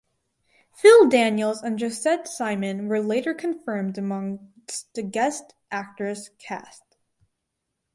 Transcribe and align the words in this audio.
Phil 0.73 1.09
Daniels 1.09 1.61
and 1.61 1.77
Josette 1.79 2.27
Simon 2.27 2.87
were 2.87 2.99
later 3.01 3.35
confirmed 3.35 3.99
amongst 3.99 4.91
the 4.95 5.03
guest 5.03 5.53
actors 5.71 6.31
cast. 6.39 6.97